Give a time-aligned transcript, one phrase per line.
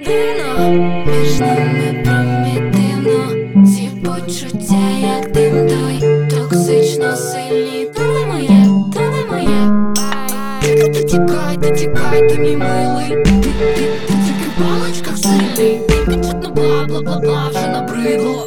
[0.00, 0.68] Нежно,
[1.06, 1.67] нежно
[11.62, 13.24] Не тікай ти мій милий.
[13.24, 13.76] Ти, в
[14.06, 15.18] ти тільки в паличках
[16.06, 18.46] Чутно бла, бла, бла, бла, вже набридло.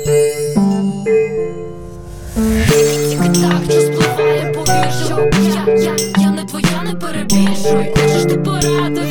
[3.09, 9.01] Тільки, так, що спливає повіжу Я, я, я не твоя, не перебіжуй Хочеш ти пораду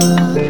[0.00, 0.43] love.